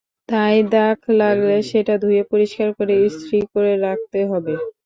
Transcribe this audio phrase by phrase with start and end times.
[0.29, 4.53] তাই দাগ লাগলে সেটা ধুয়ে পরিষ্কার করে ইস্ত্রি করে রাখতে হবে।